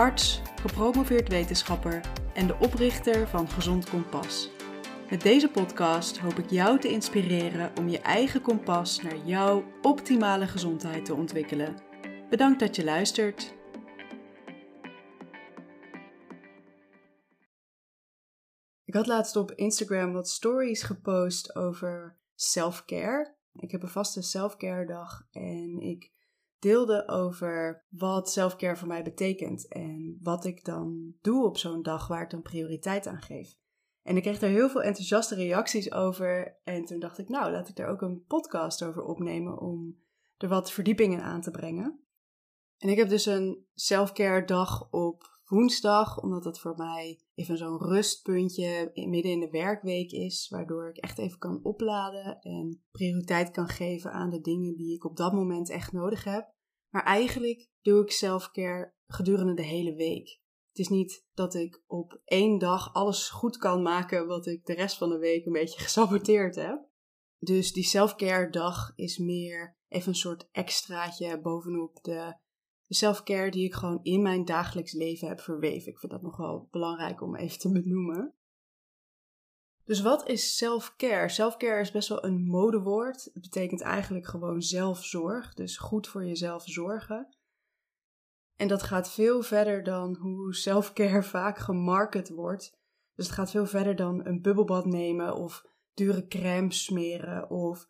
arts, 0.00 0.42
gepromoveerd 0.60 1.28
wetenschapper 1.28 2.00
en 2.34 2.46
de 2.46 2.56
oprichter 2.58 3.28
van 3.28 3.48
Gezond 3.48 3.90
Kompas. 3.90 4.50
Met 5.10 5.22
deze 5.22 5.50
podcast 5.50 6.18
hoop 6.18 6.38
ik 6.38 6.50
jou 6.50 6.78
te 6.78 6.88
inspireren 6.88 7.72
om 7.78 7.88
je 7.88 7.98
eigen 7.98 8.40
kompas 8.40 9.02
naar 9.02 9.16
jouw 9.16 9.64
optimale 9.82 10.46
gezondheid 10.46 11.04
te 11.04 11.14
ontwikkelen. 11.14 11.76
Bedankt 12.30 12.60
dat 12.60 12.76
je 12.76 12.84
luistert. 12.84 13.54
Ik 18.84 18.94
had 18.94 19.06
laatst 19.06 19.36
op 19.36 19.52
Instagram 19.52 20.12
wat 20.12 20.28
stories 20.28 20.82
gepost 20.82 21.54
over 21.54 22.18
self-care. 22.34 23.36
Ik 23.52 23.70
heb 23.70 23.82
een 23.82 23.88
vaste 23.88 24.22
self-care 24.22 24.86
dag 24.86 25.26
en 25.30 25.80
ik 25.80 26.12
deelde 26.60 27.08
over 27.08 27.84
wat 27.88 28.30
self-care 28.30 28.76
voor 28.76 28.88
mij 28.88 29.02
betekent 29.02 29.68
en 29.68 30.18
wat 30.22 30.44
ik 30.44 30.64
dan 30.64 31.14
doe 31.20 31.44
op 31.44 31.58
zo'n 31.58 31.82
dag 31.82 32.08
waar 32.08 32.22
ik 32.22 32.30
dan 32.30 32.42
prioriteit 32.42 33.06
aan 33.06 33.22
geef. 33.22 33.58
En 34.02 34.16
ik 34.16 34.22
kreeg 34.22 34.38
daar 34.38 34.50
heel 34.50 34.68
veel 34.68 34.82
enthousiaste 34.82 35.34
reacties 35.34 35.92
over. 35.92 36.58
En 36.64 36.84
toen 36.84 36.98
dacht 36.98 37.18
ik, 37.18 37.28
nou, 37.28 37.52
laat 37.52 37.68
ik 37.68 37.76
daar 37.76 37.88
ook 37.88 38.02
een 38.02 38.24
podcast 38.26 38.84
over 38.84 39.02
opnemen 39.02 39.58
om 39.58 39.98
er 40.36 40.48
wat 40.48 40.72
verdiepingen 40.72 41.22
aan 41.22 41.40
te 41.40 41.50
brengen. 41.50 42.00
En 42.78 42.88
ik 42.88 42.96
heb 42.96 43.08
dus 43.08 43.26
een 43.26 43.66
self-care 43.74 44.44
dag 44.44 44.90
op 44.90 45.39
woensdag, 45.50 46.22
omdat 46.22 46.42
dat 46.42 46.60
voor 46.60 46.76
mij 46.76 47.20
even 47.34 47.56
zo'n 47.56 47.78
rustpuntje 47.78 48.90
midden 48.94 49.32
in 49.32 49.40
de 49.40 49.50
werkweek 49.50 50.10
is, 50.10 50.48
waardoor 50.48 50.88
ik 50.88 50.96
echt 50.96 51.18
even 51.18 51.38
kan 51.38 51.64
opladen 51.64 52.40
en 52.40 52.84
prioriteit 52.90 53.50
kan 53.50 53.68
geven 53.68 54.12
aan 54.12 54.30
de 54.30 54.40
dingen 54.40 54.76
die 54.76 54.94
ik 54.94 55.04
op 55.04 55.16
dat 55.16 55.32
moment 55.32 55.70
echt 55.70 55.92
nodig 55.92 56.24
heb. 56.24 56.54
Maar 56.88 57.04
eigenlijk 57.04 57.68
doe 57.82 58.02
ik 58.02 58.10
self-care 58.10 58.94
gedurende 59.06 59.54
de 59.54 59.62
hele 59.62 59.94
week. 59.94 60.40
Het 60.68 60.78
is 60.78 60.88
niet 60.88 61.26
dat 61.34 61.54
ik 61.54 61.82
op 61.86 62.20
één 62.24 62.58
dag 62.58 62.94
alles 62.94 63.28
goed 63.28 63.56
kan 63.56 63.82
maken 63.82 64.26
wat 64.26 64.46
ik 64.46 64.66
de 64.66 64.74
rest 64.74 64.96
van 64.96 65.08
de 65.08 65.18
week 65.18 65.46
een 65.46 65.52
beetje 65.52 65.80
gesaboteerd 65.86 66.54
heb. 66.54 66.88
Dus 67.38 67.72
die 67.72 67.84
self-care 67.84 68.50
dag 68.50 68.92
is 68.94 69.18
meer 69.18 69.78
even 69.88 70.08
een 70.08 70.14
soort 70.14 70.48
extraatje 70.52 71.40
bovenop 71.40 71.98
de 72.02 72.34
de 72.90 72.96
self-care 72.96 73.50
die 73.50 73.64
ik 73.64 73.74
gewoon 73.74 74.00
in 74.02 74.22
mijn 74.22 74.44
dagelijks 74.44 74.92
leven 74.92 75.28
heb 75.28 75.40
verweven. 75.40 75.92
Ik 75.92 75.98
vind 75.98 76.12
dat 76.12 76.22
nog 76.22 76.36
wel 76.36 76.68
belangrijk 76.70 77.20
om 77.20 77.36
even 77.36 77.58
te 77.58 77.72
benoemen. 77.72 78.34
Dus 79.84 80.00
wat 80.00 80.28
is 80.28 80.56
self-care? 80.56 81.28
Self-care 81.28 81.80
is 81.80 81.90
best 81.90 82.08
wel 82.08 82.24
een 82.24 82.42
modewoord. 82.44 83.24
Het 83.24 83.42
betekent 83.42 83.80
eigenlijk 83.80 84.26
gewoon 84.26 84.62
zelfzorg, 84.62 85.54
dus 85.54 85.76
goed 85.76 86.08
voor 86.08 86.26
jezelf 86.26 86.62
zorgen. 86.66 87.36
En 88.56 88.68
dat 88.68 88.82
gaat 88.82 89.10
veel 89.10 89.42
verder 89.42 89.82
dan 89.82 90.16
hoe 90.16 90.54
self-care 90.54 91.22
vaak 91.36 91.58
gemarket 91.58 92.28
wordt. 92.28 92.78
Dus 93.14 93.26
het 93.26 93.34
gaat 93.34 93.50
veel 93.50 93.66
verder 93.66 93.96
dan 93.96 94.26
een 94.26 94.42
bubbelbad 94.42 94.86
nemen 94.86 95.34
of 95.34 95.66
dure 95.94 96.26
crème 96.26 96.72
smeren 96.72 97.50
of 97.50 97.86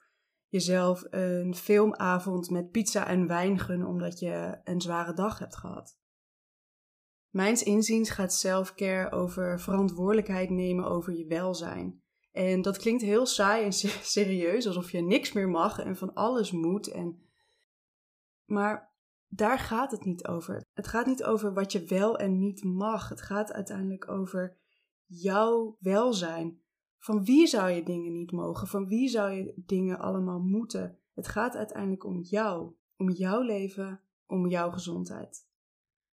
jezelf 0.50 1.04
een 1.10 1.54
filmavond 1.54 2.50
met 2.50 2.70
pizza 2.70 3.06
en 3.06 3.26
wijn 3.26 3.58
gunnen 3.58 3.88
omdat 3.88 4.18
je 4.18 4.60
een 4.64 4.80
zware 4.80 5.14
dag 5.14 5.38
hebt 5.38 5.56
gehad. 5.56 5.98
Mijns 7.30 7.62
inziens 7.62 8.10
gaat 8.10 8.34
self-care 8.34 9.10
over 9.12 9.60
verantwoordelijkheid 9.60 10.50
nemen 10.50 10.84
over 10.84 11.16
je 11.16 11.26
welzijn. 11.26 12.02
En 12.32 12.62
dat 12.62 12.78
klinkt 12.78 13.02
heel 13.02 13.26
saai 13.26 13.64
en 13.64 13.72
serieus, 14.16 14.66
alsof 14.66 14.90
je 14.90 15.02
niks 15.02 15.32
meer 15.32 15.48
mag 15.48 15.78
en 15.78 15.96
van 15.96 16.14
alles 16.14 16.50
moet. 16.50 16.88
En... 16.88 17.28
Maar 18.44 18.94
daar 19.28 19.58
gaat 19.58 19.90
het 19.90 20.04
niet 20.04 20.26
over. 20.26 20.64
Het 20.72 20.86
gaat 20.86 21.06
niet 21.06 21.24
over 21.24 21.54
wat 21.54 21.72
je 21.72 21.84
wel 21.84 22.18
en 22.18 22.38
niet 22.38 22.64
mag. 22.64 23.08
Het 23.08 23.22
gaat 23.22 23.52
uiteindelijk 23.52 24.10
over 24.10 24.58
jouw 25.06 25.76
welzijn. 25.78 26.62
Van 27.00 27.24
wie 27.24 27.46
zou 27.46 27.70
je 27.70 27.82
dingen 27.82 28.12
niet 28.12 28.32
mogen? 28.32 28.66
Van 28.66 28.86
wie 28.86 29.08
zou 29.08 29.30
je 29.30 29.52
dingen 29.56 29.98
allemaal 29.98 30.40
moeten? 30.40 30.98
Het 31.14 31.28
gaat 31.28 31.56
uiteindelijk 31.56 32.04
om 32.04 32.20
jou, 32.20 32.74
om 32.96 33.10
jouw 33.10 33.40
leven, 33.40 34.02
om 34.26 34.48
jouw 34.48 34.70
gezondheid. 34.70 35.48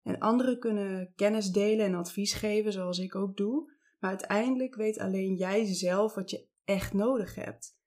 En 0.02 0.18
anderen 0.18 0.58
kunnen 0.58 1.12
kennis 1.14 1.50
delen 1.50 1.86
en 1.86 1.94
advies 1.94 2.32
geven, 2.34 2.72
zoals 2.72 2.98
ik 2.98 3.14
ook 3.14 3.36
doe, 3.36 3.72
maar 3.98 4.10
uiteindelijk 4.10 4.74
weet 4.74 4.98
alleen 4.98 5.34
jij 5.34 5.64
zelf 5.64 6.14
wat 6.14 6.30
je 6.30 6.48
echt 6.64 6.92
nodig 6.92 7.34
hebt. 7.34 7.78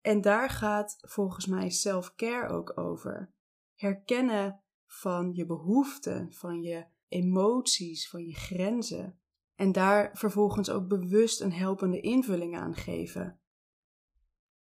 En 0.00 0.20
daar 0.20 0.50
gaat 0.50 0.96
volgens 1.00 1.46
mij 1.46 1.70
self-care 1.70 2.48
ook 2.48 2.78
over. 2.78 3.32
Herkennen 3.74 4.62
van 4.86 5.34
je 5.34 5.46
behoeften, 5.46 6.32
van 6.32 6.62
je 6.62 6.86
emoties, 7.08 8.08
van 8.08 8.26
je 8.26 8.34
grenzen. 8.34 9.20
En 9.62 9.72
daar 9.72 10.10
vervolgens 10.12 10.70
ook 10.70 10.88
bewust 10.88 11.40
een 11.40 11.52
helpende 11.52 12.00
invulling 12.00 12.56
aan 12.56 12.74
geven. 12.74 13.40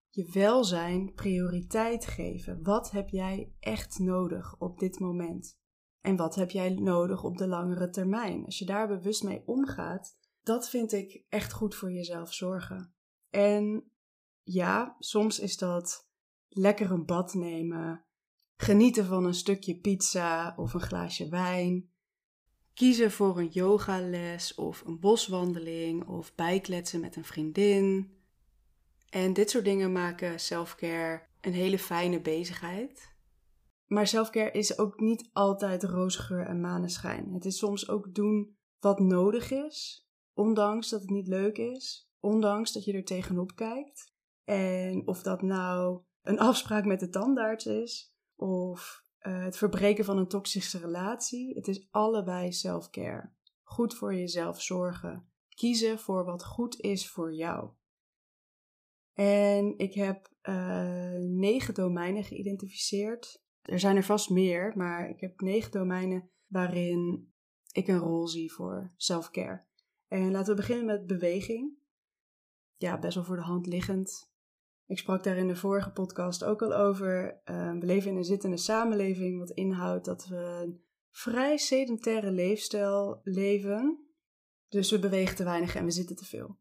Je 0.09 0.29
welzijn 0.33 1.13
prioriteit 1.13 2.05
geven. 2.05 2.63
Wat 2.63 2.91
heb 2.91 3.09
jij 3.09 3.53
echt 3.59 3.99
nodig 3.99 4.55
op 4.59 4.79
dit 4.79 4.99
moment? 4.99 5.59
En 6.01 6.15
wat 6.15 6.35
heb 6.35 6.51
jij 6.51 6.69
nodig 6.69 7.23
op 7.23 7.37
de 7.37 7.47
langere 7.47 7.89
termijn? 7.89 8.45
Als 8.45 8.59
je 8.59 8.65
daar 8.65 8.87
bewust 8.87 9.23
mee 9.23 9.43
omgaat, 9.45 10.17
dat 10.43 10.69
vind 10.69 10.91
ik 10.91 11.25
echt 11.29 11.51
goed 11.51 11.75
voor 11.75 11.91
jezelf 11.91 12.33
zorgen. 12.33 12.93
En 13.29 13.91
ja, 14.43 14.95
soms 14.99 15.39
is 15.39 15.57
dat 15.57 16.09
lekker 16.49 16.91
een 16.91 17.05
bad 17.05 17.33
nemen, 17.33 18.05
genieten 18.55 19.05
van 19.05 19.25
een 19.25 19.33
stukje 19.33 19.79
pizza 19.79 20.53
of 20.55 20.73
een 20.73 20.81
glaasje 20.81 21.29
wijn, 21.29 21.91
kiezen 22.81 23.11
voor 23.11 23.37
een 23.37 23.49
yogales 23.51 24.55
of 24.55 24.83
een 24.85 24.99
boswandeling 24.99 26.07
of 26.07 26.35
bijkletsen 26.35 26.99
met 26.99 27.15
een 27.15 27.23
vriendin. 27.23 28.17
En 29.09 29.33
dit 29.33 29.49
soort 29.49 29.65
dingen 29.65 29.91
maken 29.91 30.39
selfcare 30.39 31.21
een 31.41 31.53
hele 31.53 31.79
fijne 31.79 32.21
bezigheid. 32.21 33.15
Maar 33.87 34.07
selfcare 34.07 34.51
is 34.51 34.77
ook 34.77 34.99
niet 34.99 35.29
altijd 35.33 35.83
roosgeur 35.83 36.45
en 36.45 36.61
maneschijn. 36.61 37.33
Het 37.33 37.45
is 37.45 37.57
soms 37.57 37.89
ook 37.89 38.15
doen 38.15 38.55
wat 38.79 38.99
nodig 38.99 39.51
is, 39.51 40.07
ondanks 40.33 40.89
dat 40.89 41.01
het 41.01 41.09
niet 41.09 41.27
leuk 41.27 41.57
is, 41.57 42.11
ondanks 42.19 42.71
dat 42.71 42.85
je 42.85 42.93
er 42.93 43.05
tegenop 43.05 43.55
kijkt. 43.55 44.13
En 44.43 45.07
of 45.07 45.21
dat 45.21 45.41
nou 45.41 46.01
een 46.21 46.39
afspraak 46.39 46.85
met 46.85 46.99
de 46.99 47.09
tandarts 47.09 47.65
is, 47.65 48.15
of 48.35 49.05
uh, 49.27 49.43
het 49.43 49.57
verbreken 49.57 50.05
van 50.05 50.17
een 50.17 50.27
toxische 50.27 50.79
relatie. 50.79 51.55
Het 51.55 51.67
is 51.67 51.87
allebei 51.91 52.53
self-care. 52.53 53.31
Goed 53.63 53.95
voor 53.95 54.15
jezelf 54.15 54.61
zorgen. 54.61 55.29
Kiezen 55.49 55.99
voor 55.99 56.25
wat 56.25 56.45
goed 56.45 56.79
is 56.79 57.09
voor 57.09 57.33
jou. 57.33 57.69
En 59.13 59.77
ik 59.77 59.93
heb 59.93 60.29
uh, 60.43 61.17
negen 61.19 61.73
domeinen 61.73 62.23
geïdentificeerd. 62.23 63.43
Er 63.61 63.79
zijn 63.79 63.95
er 63.95 64.03
vast 64.03 64.29
meer, 64.29 64.73
maar 64.75 65.09
ik 65.09 65.19
heb 65.19 65.41
negen 65.41 65.71
domeinen 65.71 66.29
waarin 66.47 67.33
ik 67.71 67.87
een 67.87 67.99
rol 67.99 68.27
zie 68.27 68.51
voor 68.51 68.93
self-care. 68.95 69.65
En 70.07 70.31
laten 70.31 70.55
we 70.55 70.61
beginnen 70.61 70.85
met 70.85 71.07
beweging. 71.07 71.77
Ja, 72.77 72.99
best 72.99 73.15
wel 73.15 73.23
voor 73.23 73.35
de 73.35 73.41
hand 73.41 73.65
liggend. 73.65 74.30
Ik 74.91 74.97
sprak 74.97 75.23
daar 75.23 75.37
in 75.37 75.47
de 75.47 75.55
vorige 75.55 75.91
podcast 75.91 76.43
ook 76.43 76.61
al 76.61 76.75
over. 76.75 77.41
Ehm, 77.43 77.79
we 77.79 77.85
leven 77.85 78.11
in 78.11 78.17
een 78.17 78.23
zittende 78.23 78.57
samenleving, 78.57 79.39
wat 79.39 79.49
inhoudt 79.49 80.05
dat 80.05 80.27
we 80.27 80.35
een 80.35 80.83
vrij 81.09 81.57
sedentaire 81.57 82.31
leefstijl 82.31 83.21
leven. 83.23 84.07
Dus 84.67 84.91
we 84.91 84.99
bewegen 84.99 85.35
te 85.35 85.43
weinig 85.43 85.75
en 85.75 85.85
we 85.85 85.91
zitten 85.91 86.15
te 86.15 86.25
veel. 86.25 86.59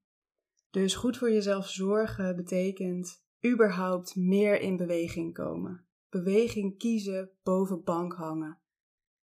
Dus 0.70 0.94
goed 0.94 1.16
voor 1.16 1.32
jezelf 1.32 1.68
zorgen 1.68 2.36
betekent 2.36 3.24
überhaupt 3.46 4.16
meer 4.16 4.60
in 4.60 4.76
beweging 4.76 5.34
komen. 5.34 5.86
Beweging 6.08 6.78
kiezen 6.78 7.30
boven 7.42 7.84
bank 7.84 8.12
hangen. 8.12 8.60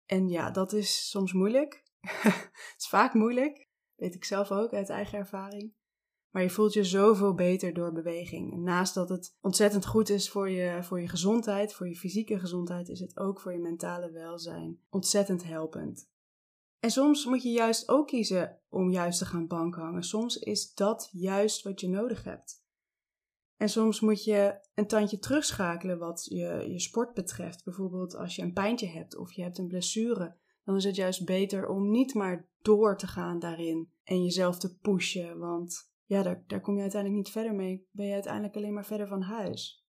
En 0.05 0.29
ja, 0.29 0.51
dat 0.51 0.73
is 0.73 1.09
soms 1.09 1.33
moeilijk. 1.33 1.83
het 2.21 2.75
is 2.77 2.87
vaak 2.87 3.13
moeilijk, 3.13 3.69
weet 3.95 4.15
ik 4.15 4.23
zelf 4.23 4.51
ook 4.51 4.73
uit 4.73 4.89
eigen 4.89 5.17
ervaring. 5.17 5.73
Maar 6.31 6.43
je 6.43 6.49
voelt 6.49 6.73
je 6.73 6.83
zoveel 6.83 7.33
beter 7.33 7.73
door 7.73 7.91
beweging. 7.91 8.57
Naast 8.57 8.93
dat 8.93 9.09
het 9.09 9.37
ontzettend 9.41 9.85
goed 9.85 10.09
is 10.09 10.29
voor 10.29 10.49
je, 10.49 10.83
voor 10.83 11.01
je 11.01 11.07
gezondheid, 11.07 11.73
voor 11.73 11.87
je 11.87 11.95
fysieke 11.95 12.39
gezondheid, 12.39 12.89
is 12.89 12.99
het 12.99 13.17
ook 13.17 13.39
voor 13.39 13.53
je 13.53 13.59
mentale 13.59 14.11
welzijn 14.11 14.79
ontzettend 14.89 15.43
helpend. 15.43 16.09
En 16.79 16.91
soms 16.91 17.25
moet 17.25 17.43
je 17.43 17.49
juist 17.49 17.89
ook 17.89 18.07
kiezen 18.07 18.59
om 18.69 18.91
juist 18.91 19.19
te 19.19 19.25
gaan 19.25 19.47
bankhangen. 19.47 20.03
Soms 20.03 20.37
is 20.37 20.73
dat 20.73 21.09
juist 21.11 21.63
wat 21.63 21.79
je 21.79 21.89
nodig 21.89 22.23
hebt. 22.23 22.63
En 23.57 23.69
soms 23.69 23.99
moet 23.99 24.23
je 24.23 24.59
een 24.73 24.87
tandje 24.87 25.19
terugschakelen 25.19 25.97
wat 25.97 26.25
je, 26.29 26.65
je 26.67 26.79
sport 26.79 27.13
betreft. 27.13 27.63
Bijvoorbeeld 27.63 28.15
als 28.15 28.35
je 28.35 28.41
een 28.41 28.53
pijntje 28.53 28.87
hebt 28.87 29.17
of 29.17 29.31
je 29.31 29.41
hebt 29.41 29.57
een 29.57 29.67
blessure. 29.67 30.35
Dan 30.63 30.75
is 30.75 30.83
het 30.83 30.95
juist 30.95 31.25
beter 31.25 31.67
om 31.67 31.91
niet 31.91 32.13
maar 32.13 32.49
door 32.61 32.97
te 32.97 33.07
gaan 33.07 33.39
daarin 33.39 33.91
en 34.03 34.23
jezelf 34.23 34.59
te 34.59 34.77
pushen. 34.77 35.37
Want 35.37 35.90
ja, 36.11 36.23
daar, 36.23 36.43
daar 36.47 36.61
kom 36.61 36.75
je 36.75 36.81
uiteindelijk 36.81 37.23
niet 37.23 37.33
verder 37.33 37.55
mee. 37.55 37.87
Ben 37.91 38.05
je 38.05 38.13
uiteindelijk 38.13 38.55
alleen 38.55 38.73
maar 38.73 38.85
verder 38.85 39.07
van 39.07 39.21
huis. 39.21 39.85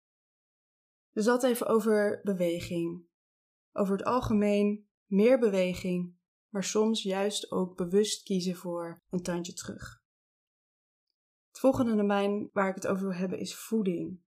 Dus 1.13 1.25
dat 1.25 1.43
even 1.43 1.67
over 1.67 2.21
beweging. 2.23 3.05
Over 3.73 3.97
het 3.97 4.07
algemeen 4.07 4.89
meer 5.07 5.39
beweging, 5.39 6.17
maar 6.49 6.65
soms 6.65 7.03
juist 7.03 7.51
ook 7.51 7.77
bewust 7.77 8.23
kiezen 8.23 8.57
voor 8.57 9.03
een 9.11 9.23
tandje 9.23 9.53
terug. 9.53 10.03
Het 11.49 11.59
volgende 11.59 11.97
domein 11.97 12.51
waar 12.53 12.69
ik 12.69 12.75
het 12.75 12.87
over 12.87 13.09
wil 13.09 13.17
hebben 13.17 13.39
is 13.39 13.57
voeding. 13.57 14.21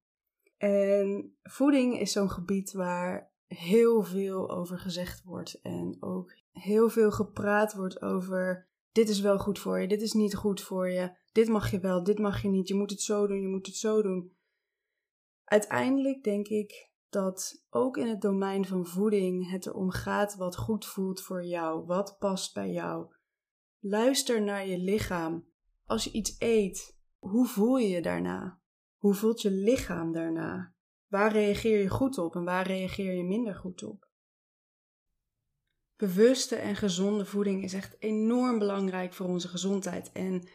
En 0.57 1.37
voeding 1.43 1.99
is 1.99 2.11
zo'n 2.11 2.29
gebied 2.29 2.71
waar 2.71 3.33
heel 3.45 4.03
veel 4.03 4.49
over 4.49 4.79
gezegd 4.79 5.23
wordt 5.23 5.61
en 5.61 5.97
ook 5.99 6.37
heel 6.51 6.89
veel 6.89 7.11
gepraat 7.11 7.73
wordt 7.73 8.01
over 8.01 8.69
dit 8.91 9.09
is 9.09 9.19
wel 9.19 9.39
goed 9.39 9.59
voor 9.59 9.79
je, 9.79 9.87
dit 9.87 10.01
is 10.01 10.13
niet 10.13 10.35
goed 10.35 10.61
voor 10.61 10.89
je, 10.89 11.17
dit 11.31 11.47
mag 11.47 11.71
je 11.71 11.79
wel, 11.79 12.03
dit 12.03 12.19
mag 12.19 12.41
je 12.41 12.49
niet, 12.49 12.67
je 12.67 12.75
moet 12.75 12.89
het 12.89 13.01
zo 13.01 13.27
doen, 13.27 13.41
je 13.41 13.47
moet 13.47 13.65
het 13.65 13.75
zo 13.75 14.01
doen. 14.01 14.37
Uiteindelijk 15.43 16.23
denk 16.23 16.47
ik 16.47 16.89
dat 17.09 17.65
ook 17.69 17.97
in 17.97 18.07
het 18.07 18.21
domein 18.21 18.65
van 18.65 18.85
voeding 18.85 19.51
het 19.51 19.65
erom 19.65 19.91
gaat 19.91 20.35
wat 20.35 20.57
goed 20.57 20.85
voelt 20.85 21.21
voor 21.21 21.45
jou, 21.45 21.85
wat 21.85 22.15
past 22.19 22.53
bij 22.53 22.71
jou. 22.71 23.13
Luister 23.79 24.41
naar 24.41 24.67
je 24.67 24.77
lichaam. 24.77 25.47
Als 25.85 26.03
je 26.03 26.11
iets 26.11 26.35
eet, 26.39 26.97
hoe 27.17 27.47
voel 27.47 27.77
je 27.77 27.87
je 27.87 28.01
daarna? 28.01 28.59
Hoe 28.97 29.13
voelt 29.13 29.41
je 29.41 29.51
lichaam 29.51 30.11
daarna? 30.11 30.73
Waar 31.07 31.31
reageer 31.31 31.81
je 31.81 31.89
goed 31.89 32.17
op 32.17 32.35
en 32.35 32.43
waar 32.43 32.67
reageer 32.67 33.13
je 33.13 33.23
minder 33.23 33.55
goed 33.55 33.83
op? 33.83 34.07
Bewuste 35.95 36.55
en 36.55 36.75
gezonde 36.75 37.25
voeding 37.25 37.63
is 37.63 37.73
echt 37.73 37.95
enorm 37.99 38.59
belangrijk 38.59 39.13
voor 39.13 39.27
onze 39.27 39.47
gezondheid. 39.47 40.11
En 40.11 40.49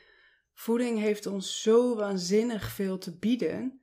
voeding 0.54 0.98
heeft 0.98 1.26
ons 1.26 1.62
zo 1.62 1.96
waanzinnig 1.96 2.70
veel 2.70 2.98
te 2.98 3.18
bieden. 3.18 3.80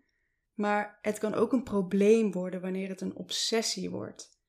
Maar 0.53 0.99
het 1.01 1.17
kan 1.17 1.33
ook 1.33 1.53
een 1.53 1.63
probleem 1.63 2.31
worden 2.31 2.61
wanneer 2.61 2.89
het 2.89 3.01
een 3.01 3.15
obsessie 3.15 3.89
wordt. 3.89 4.39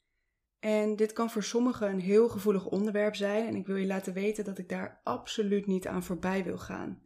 En 0.59 0.97
dit 0.97 1.13
kan 1.13 1.31
voor 1.31 1.43
sommigen 1.43 1.89
een 1.89 2.01
heel 2.01 2.29
gevoelig 2.29 2.67
onderwerp 2.67 3.15
zijn 3.15 3.47
en 3.47 3.55
ik 3.55 3.67
wil 3.67 3.77
je 3.77 3.87
laten 3.87 4.13
weten 4.13 4.45
dat 4.45 4.59
ik 4.59 4.69
daar 4.69 5.01
absoluut 5.05 5.67
niet 5.67 5.87
aan 5.87 6.03
voorbij 6.03 6.45
wil 6.45 6.59
gaan. 6.59 7.03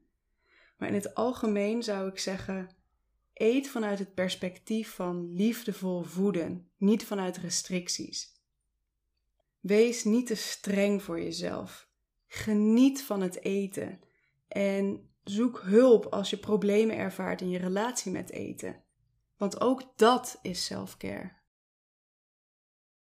Maar 0.79 0.89
in 0.89 0.95
het 0.95 1.15
algemeen 1.15 1.83
zou 1.83 2.09
ik 2.09 2.19
zeggen: 2.19 2.69
eet 3.33 3.69
vanuit 3.69 3.99
het 3.99 4.15
perspectief 4.15 4.95
van 4.95 5.33
liefdevol 5.33 6.03
voeden, 6.03 6.69
niet 6.77 7.05
vanuit 7.05 7.37
restricties. 7.37 8.35
Wees 9.61 10.05
niet 10.05 10.27
te 10.27 10.35
streng 10.35 11.03
voor 11.03 11.21
jezelf. 11.21 11.89
Geniet 12.27 13.03
van 13.03 13.21
het 13.21 13.43
eten 13.43 14.01
en 14.49 15.06
zoek 15.29 15.61
hulp 15.61 16.07
als 16.07 16.31
je 16.31 16.37
problemen 16.37 16.97
ervaart 16.97 17.41
in 17.41 17.51
je 17.51 17.59
relatie 17.59 18.13
met 18.13 18.31
eten. 18.31 18.85
Want 19.37 19.61
ook 19.61 19.93
dat 19.97 20.39
is 20.43 20.65
self-care. 20.65 21.33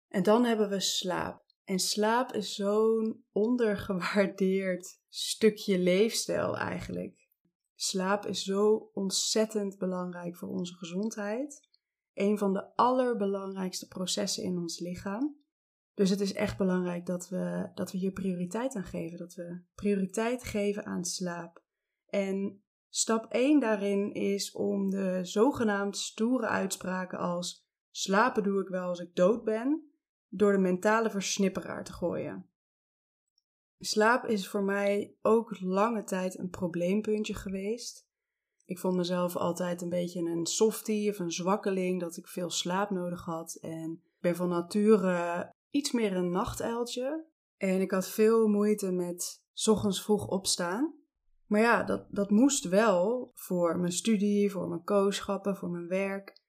En 0.07 0.23
dan 0.23 0.43
hebben 0.43 0.69
we 0.69 0.79
slaap. 0.79 1.45
En 1.63 1.79
slaap 1.79 2.33
is 2.33 2.55
zo'n 2.55 3.23
ondergewaardeerd 3.31 4.99
stukje 5.09 5.79
leefstijl 5.79 6.57
eigenlijk. 6.57 7.27
Slaap 7.75 8.25
is 8.25 8.43
zo 8.43 8.89
ontzettend 8.93 9.77
belangrijk 9.77 10.35
voor 10.35 10.49
onze 10.49 10.73
gezondheid. 10.73 11.67
Een 12.13 12.37
van 12.37 12.53
de 12.53 12.75
allerbelangrijkste 12.75 13.87
processen 13.87 14.43
in 14.43 14.57
ons 14.57 14.79
lichaam. 14.79 15.35
Dus 15.93 16.09
het 16.09 16.19
is 16.19 16.33
echt 16.33 16.57
belangrijk 16.57 17.05
dat 17.05 17.29
we, 17.29 17.71
dat 17.73 17.91
we 17.91 17.97
hier 17.97 18.11
prioriteit 18.11 18.75
aan 18.75 18.83
geven. 18.83 19.17
Dat 19.17 19.33
we 19.33 19.61
prioriteit 19.75 20.43
geven 20.43 20.85
aan 20.85 21.05
slaap. 21.05 21.65
En 22.09 22.61
Stap 22.89 23.25
1 23.29 23.59
daarin 23.59 24.13
is 24.13 24.51
om 24.51 24.89
de 24.89 25.19
zogenaamd 25.23 25.97
stoere 25.97 26.47
uitspraken 26.47 27.17
als 27.17 27.65
slapen 27.91 28.43
doe 28.43 28.61
ik 28.61 28.67
wel 28.67 28.87
als 28.87 28.99
ik 28.99 29.15
dood 29.15 29.43
ben, 29.43 29.91
door 30.29 30.51
de 30.51 30.57
mentale 30.57 31.09
versnipperaar 31.09 31.83
te 31.83 31.93
gooien. 31.93 32.49
Slaap 33.79 34.25
is 34.25 34.47
voor 34.47 34.63
mij 34.63 35.15
ook 35.21 35.59
lange 35.61 36.03
tijd 36.03 36.37
een 36.37 36.49
probleempuntje 36.49 37.33
geweest. 37.33 38.07
Ik 38.65 38.79
vond 38.79 38.95
mezelf 38.95 39.35
altijd 39.35 39.81
een 39.81 39.89
beetje 39.89 40.21
een 40.21 40.45
softie 40.45 41.09
of 41.09 41.19
een 41.19 41.31
zwakkeling, 41.31 41.99
dat 41.99 42.17
ik 42.17 42.27
veel 42.27 42.49
slaap 42.49 42.89
nodig 42.89 43.25
had. 43.25 43.57
En 43.61 43.91
ik 43.91 44.21
ben 44.21 44.35
van 44.35 44.49
nature 44.49 45.51
iets 45.69 45.91
meer 45.91 46.15
een 46.15 46.31
nachtuiltje. 46.31 47.25
En 47.57 47.81
ik 47.81 47.91
had 47.91 48.09
veel 48.09 48.47
moeite 48.47 48.91
met 48.91 49.43
ochtends 49.65 50.03
vroeg 50.03 50.27
opstaan. 50.27 50.93
Maar 51.47 51.61
ja, 51.61 51.83
dat, 51.83 52.05
dat 52.09 52.29
moest 52.29 52.67
wel 52.67 53.31
voor 53.35 53.79
mijn 53.79 53.91
studie, 53.91 54.51
voor 54.51 54.67
mijn 54.67 54.83
kooschappen, 54.83 55.55
voor 55.55 55.69
mijn 55.69 55.87
werk. 55.87 56.41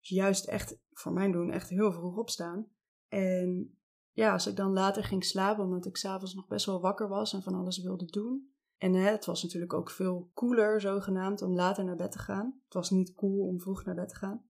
Dus 0.00 0.08
juist 0.08 0.46
echt, 0.46 0.78
voor 0.92 1.12
mijn 1.12 1.32
doen, 1.32 1.50
echt 1.50 1.68
heel 1.68 1.92
vroeg 1.92 2.16
opstaan. 2.16 2.66
En 3.08 3.78
ja, 4.10 4.32
als 4.32 4.46
ik 4.46 4.56
dan 4.56 4.72
later 4.72 5.04
ging 5.04 5.24
slapen, 5.24 5.64
omdat 5.64 5.86
ik 5.86 5.96
s'avonds 5.96 6.34
nog 6.34 6.46
best 6.46 6.66
wel 6.66 6.80
wakker 6.80 7.08
was 7.08 7.32
en 7.32 7.42
van 7.42 7.54
alles 7.54 7.82
wilde 7.82 8.04
doen. 8.04 8.54
En 8.76 8.94
hè, 8.94 9.10
het 9.10 9.24
was 9.24 9.42
natuurlijk 9.42 9.72
ook 9.72 9.90
veel 9.90 10.30
cooler, 10.34 10.80
zogenaamd, 10.80 11.42
om 11.42 11.54
later 11.54 11.84
naar 11.84 11.96
bed 11.96 12.12
te 12.12 12.18
gaan. 12.18 12.60
Het 12.64 12.74
was 12.74 12.90
niet 12.90 13.14
cool 13.14 13.46
om 13.46 13.60
vroeg 13.60 13.84
naar 13.84 13.94
bed 13.94 14.08
te 14.08 14.14
gaan. 14.14 14.44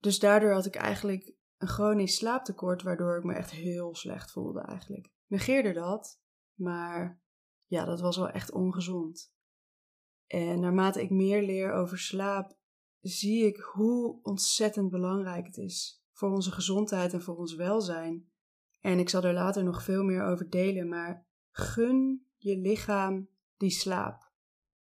Dus 0.00 0.18
daardoor 0.18 0.52
had 0.52 0.66
ik 0.66 0.74
eigenlijk 0.74 1.34
een 1.56 1.68
chronisch 1.68 2.16
slaaptekort, 2.16 2.82
waardoor 2.82 3.16
ik 3.16 3.24
me 3.24 3.34
echt 3.34 3.50
heel 3.50 3.94
slecht 3.94 4.30
voelde 4.30 4.60
eigenlijk. 4.60 5.10
Negeerde 5.26 5.72
dat, 5.72 6.20
maar 6.54 7.20
ja, 7.66 7.84
dat 7.84 8.00
was 8.00 8.16
wel 8.16 8.28
echt 8.28 8.52
ongezond. 8.52 9.34
En 10.26 10.60
naarmate 10.60 11.02
ik 11.02 11.10
meer 11.10 11.42
leer 11.42 11.72
over 11.72 11.98
slaap, 11.98 12.56
zie 13.00 13.46
ik 13.46 13.56
hoe 13.56 14.18
ontzettend 14.22 14.90
belangrijk 14.90 15.46
het 15.46 15.56
is 15.56 16.04
voor 16.12 16.30
onze 16.30 16.52
gezondheid 16.52 17.12
en 17.12 17.22
voor 17.22 17.36
ons 17.36 17.54
welzijn. 17.54 18.30
En 18.80 18.98
ik 18.98 19.08
zal 19.08 19.22
er 19.22 19.32
later 19.32 19.64
nog 19.64 19.82
veel 19.82 20.02
meer 20.02 20.22
over 20.22 20.50
delen, 20.50 20.88
maar 20.88 21.26
gun 21.50 22.26
je 22.36 22.56
lichaam 22.56 23.28
die 23.56 23.70
slaap. 23.70 24.30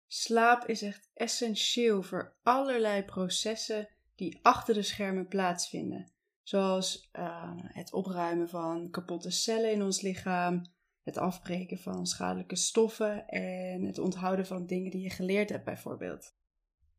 Slaap 0.07 0.65
is 0.65 0.81
echt 0.81 1.09
essentieel 1.13 2.03
voor 2.03 2.35
allerlei 2.43 3.03
processen 3.03 3.89
die 4.15 4.39
achter 4.41 4.73
de 4.73 4.81
schermen 4.81 5.27
plaatsvinden, 5.27 6.11
zoals 6.43 7.09
uh, 7.13 7.51
het 7.55 7.93
opruimen 7.93 8.49
van 8.49 8.89
kapotte 8.89 9.31
cellen 9.31 9.71
in 9.71 9.83
ons 9.83 10.01
lichaam, 10.01 10.61
het 11.03 11.17
afbreken 11.17 11.77
van 11.77 12.05
schadelijke 12.05 12.55
stoffen 12.55 13.27
en 13.27 13.83
het 13.85 13.97
onthouden 13.97 14.45
van 14.45 14.65
dingen 14.65 14.91
die 14.91 15.01
je 15.01 15.09
geleerd 15.09 15.49
hebt, 15.49 15.65
bijvoorbeeld. 15.65 16.37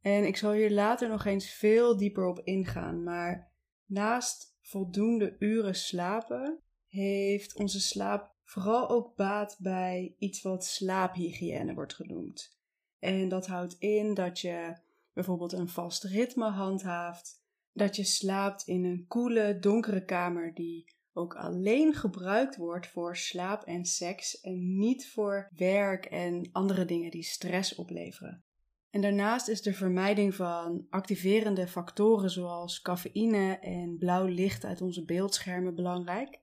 En 0.01 0.27
ik 0.27 0.37
zal 0.37 0.53
hier 0.53 0.71
later 0.71 1.09
nog 1.09 1.25
eens 1.25 1.51
veel 1.51 1.97
dieper 1.97 2.27
op 2.27 2.41
ingaan, 2.45 3.03
maar 3.03 3.53
naast 3.87 4.59
voldoende 4.61 5.37
uren 5.39 5.75
slapen 5.75 6.61
heeft 6.87 7.57
onze 7.57 7.81
slaap 7.81 8.35
vooral 8.45 8.89
ook 8.89 9.17
baat 9.17 9.57
bij 9.59 10.15
iets 10.19 10.43
wat 10.43 10.65
slaaphygiëne 10.65 11.75
wordt 11.75 11.95
genoemd. 11.95 12.59
En 12.99 13.29
dat 13.29 13.47
houdt 13.47 13.77
in 13.79 14.15
dat 14.15 14.41
je 14.41 14.77
bijvoorbeeld 15.13 15.53
een 15.53 15.69
vast 15.69 16.05
ritme 16.05 16.51
handhaaft, 16.51 17.43
dat 17.73 17.97
je 17.97 18.05
slaapt 18.05 18.67
in 18.67 18.85
een 18.85 19.05
koele, 19.07 19.59
donkere 19.59 20.05
kamer 20.05 20.55
die 20.55 20.85
ook 21.21 21.35
alleen 21.35 21.95
gebruikt 21.95 22.57
wordt 22.57 22.87
voor 22.87 23.17
slaap 23.17 23.63
en 23.63 23.85
seks 23.85 24.41
en 24.41 24.79
niet 24.79 25.11
voor 25.11 25.49
werk 25.57 26.05
en 26.05 26.49
andere 26.53 26.85
dingen 26.85 27.11
die 27.11 27.23
stress 27.23 27.75
opleveren. 27.75 28.45
En 28.91 29.01
daarnaast 29.01 29.49
is 29.49 29.63
de 29.63 29.73
vermijding 29.73 30.35
van 30.35 30.87
activerende 30.91 31.69
factoren 31.69 32.31
zoals 32.31 32.81
cafeïne 32.81 33.59
en 33.59 33.97
blauw 33.99 34.27
licht 34.27 34.65
uit 34.65 34.81
onze 34.81 35.05
beeldschermen 35.05 35.75
belangrijk. 35.75 36.41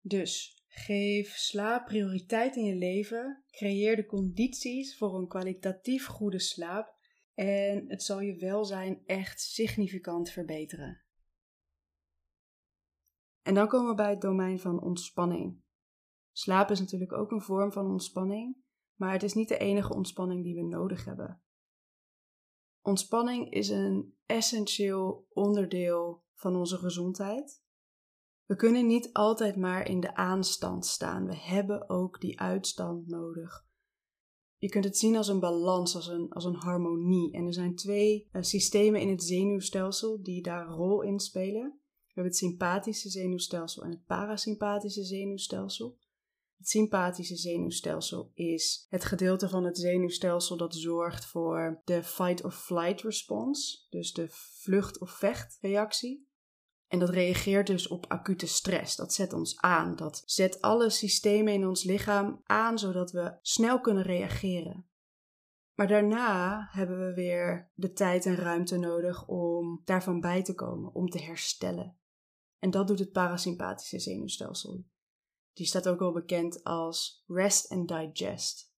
Dus 0.00 0.64
geef 0.68 1.36
slaap 1.36 1.86
prioriteit 1.86 2.56
in 2.56 2.64
je 2.64 2.74
leven, 2.74 3.44
creëer 3.50 3.96
de 3.96 4.06
condities 4.06 4.96
voor 4.96 5.18
een 5.18 5.28
kwalitatief 5.28 6.06
goede 6.06 6.38
slaap 6.38 6.94
en 7.34 7.84
het 7.88 8.02
zal 8.02 8.20
je 8.20 8.36
welzijn 8.36 9.02
echt 9.06 9.40
significant 9.40 10.30
verbeteren. 10.30 11.00
En 13.42 13.54
dan 13.54 13.68
komen 13.68 13.88
we 13.88 13.94
bij 13.94 14.10
het 14.10 14.20
domein 14.20 14.60
van 14.60 14.80
ontspanning. 14.80 15.62
Slaap 16.32 16.70
is 16.70 16.80
natuurlijk 16.80 17.12
ook 17.12 17.30
een 17.30 17.42
vorm 17.42 17.72
van 17.72 17.86
ontspanning, 17.86 18.56
maar 18.94 19.12
het 19.12 19.22
is 19.22 19.34
niet 19.34 19.48
de 19.48 19.58
enige 19.58 19.94
ontspanning 19.94 20.44
die 20.44 20.54
we 20.54 20.62
nodig 20.62 21.04
hebben. 21.04 21.42
Ontspanning 22.82 23.50
is 23.50 23.68
een 23.68 24.16
essentieel 24.26 25.26
onderdeel 25.28 26.24
van 26.34 26.56
onze 26.56 26.76
gezondheid. 26.76 27.62
We 28.44 28.56
kunnen 28.56 28.86
niet 28.86 29.12
altijd 29.12 29.56
maar 29.56 29.88
in 29.88 30.00
de 30.00 30.14
aanstand 30.14 30.86
staan. 30.86 31.26
We 31.26 31.36
hebben 31.36 31.88
ook 31.88 32.20
die 32.20 32.40
uitstand 32.40 33.06
nodig. 33.06 33.68
Je 34.56 34.68
kunt 34.68 34.84
het 34.84 34.96
zien 34.96 35.16
als 35.16 35.28
een 35.28 35.40
balans, 35.40 35.94
als 35.94 36.06
een, 36.06 36.32
als 36.32 36.44
een 36.44 36.54
harmonie. 36.54 37.32
En 37.32 37.46
er 37.46 37.54
zijn 37.54 37.74
twee 37.74 38.28
uh, 38.32 38.42
systemen 38.42 39.00
in 39.00 39.08
het 39.08 39.22
zenuwstelsel 39.22 40.22
die 40.22 40.42
daar 40.42 40.66
een 40.66 40.74
rol 40.74 41.02
in 41.02 41.20
spelen. 41.20 41.79
Hebben 42.20 42.38
het 42.38 42.48
sympathische 42.48 43.08
zenuwstelsel 43.08 43.82
en 43.82 43.90
het 43.90 44.04
parasympathische 44.04 45.04
zenuwstelsel. 45.04 45.98
Het 46.56 46.68
sympathische 46.68 47.36
zenuwstelsel 47.36 48.30
is 48.34 48.86
het 48.88 49.04
gedeelte 49.04 49.48
van 49.48 49.64
het 49.64 49.78
zenuwstelsel 49.78 50.56
dat 50.56 50.74
zorgt 50.74 51.26
voor 51.26 51.80
de 51.84 52.02
fight 52.02 52.44
or 52.44 52.50
flight 52.50 53.00
response, 53.02 53.86
dus 53.88 54.12
de 54.12 54.26
vlucht- 54.30 55.00
of 55.00 55.10
vechtreactie. 55.10 56.28
En 56.86 56.98
dat 56.98 57.08
reageert 57.08 57.66
dus 57.66 57.88
op 57.88 58.06
acute 58.06 58.46
stress. 58.46 58.96
Dat 58.96 59.12
zet 59.12 59.32
ons 59.32 59.60
aan. 59.60 59.96
Dat 59.96 60.22
zet 60.24 60.60
alle 60.60 60.90
systemen 60.90 61.52
in 61.52 61.66
ons 61.66 61.84
lichaam 61.84 62.40
aan 62.44 62.78
zodat 62.78 63.10
we 63.10 63.38
snel 63.42 63.80
kunnen 63.80 64.02
reageren. 64.02 64.88
Maar 65.74 65.88
daarna 65.88 66.68
hebben 66.70 66.98
we 66.98 67.14
weer 67.14 67.70
de 67.74 67.92
tijd 67.92 68.26
en 68.26 68.36
ruimte 68.36 68.76
nodig 68.76 69.26
om 69.26 69.80
daarvan 69.84 70.20
bij 70.20 70.42
te 70.42 70.54
komen, 70.54 70.94
om 70.94 71.08
te 71.08 71.22
herstellen. 71.22 71.99
En 72.60 72.70
dat 72.70 72.86
doet 72.86 72.98
het 72.98 73.12
parasympathische 73.12 73.98
zenuwstelsel. 73.98 74.84
Die 75.52 75.66
staat 75.66 75.88
ook 75.88 75.98
wel 75.98 76.12
bekend 76.12 76.64
als 76.64 77.24
rest 77.26 77.70
and 77.70 77.88
digest. 77.88 78.74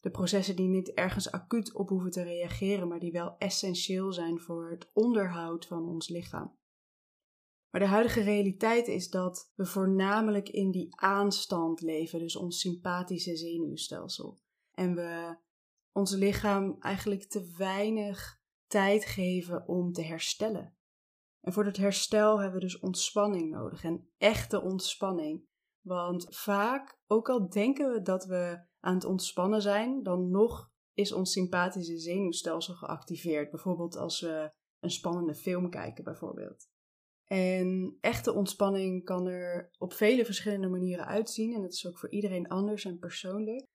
De 0.00 0.10
processen 0.10 0.56
die 0.56 0.68
niet 0.68 0.92
ergens 0.92 1.30
acuut 1.30 1.74
op 1.74 1.88
hoeven 1.88 2.10
te 2.10 2.22
reageren, 2.22 2.88
maar 2.88 2.98
die 2.98 3.12
wel 3.12 3.36
essentieel 3.38 4.12
zijn 4.12 4.40
voor 4.40 4.70
het 4.70 4.90
onderhoud 4.92 5.66
van 5.66 5.88
ons 5.88 6.08
lichaam. 6.08 6.58
Maar 7.70 7.80
de 7.80 7.86
huidige 7.86 8.20
realiteit 8.20 8.88
is 8.88 9.10
dat 9.10 9.52
we 9.54 9.66
voornamelijk 9.66 10.48
in 10.48 10.70
die 10.70 10.88
aanstand 10.90 11.80
leven, 11.80 12.18
dus 12.18 12.36
ons 12.36 12.60
sympathische 12.60 13.36
zenuwstelsel. 13.36 14.40
En 14.72 14.94
we 14.94 15.36
ons 15.92 16.14
lichaam 16.14 16.76
eigenlijk 16.80 17.24
te 17.24 17.54
weinig 17.56 18.40
tijd 18.66 19.04
geven 19.04 19.68
om 19.68 19.92
te 19.92 20.02
herstellen. 20.02 20.74
En 21.40 21.52
voor 21.52 21.64
het 21.64 21.76
herstel 21.76 22.40
hebben 22.40 22.60
we 22.60 22.66
dus 22.66 22.78
ontspanning 22.78 23.50
nodig 23.50 23.84
en 23.84 24.08
echte 24.18 24.62
ontspanning. 24.62 25.48
Want 25.80 26.36
vaak, 26.36 26.98
ook 27.06 27.28
al 27.28 27.48
denken 27.48 27.92
we 27.92 28.02
dat 28.02 28.24
we 28.24 28.64
aan 28.80 28.94
het 28.94 29.04
ontspannen 29.04 29.62
zijn, 29.62 30.02
dan 30.02 30.30
nog 30.30 30.70
is 30.94 31.12
ons 31.12 31.32
sympathische 31.32 31.98
zenuwstelsel 31.98 32.74
geactiveerd. 32.74 33.50
Bijvoorbeeld 33.50 33.96
als 33.96 34.20
we 34.20 34.52
een 34.80 34.90
spannende 34.90 35.34
film 35.34 35.70
kijken, 35.70 36.04
bijvoorbeeld. 36.04 36.68
En 37.24 37.96
echte 38.00 38.32
ontspanning 38.32 39.04
kan 39.04 39.26
er 39.26 39.70
op 39.78 39.92
vele 39.92 40.24
verschillende 40.24 40.68
manieren 40.68 41.06
uitzien. 41.06 41.54
En 41.54 41.62
dat 41.62 41.72
is 41.72 41.86
ook 41.86 41.98
voor 41.98 42.10
iedereen 42.10 42.48
anders 42.48 42.84
en 42.84 42.98
persoonlijk. 42.98 43.66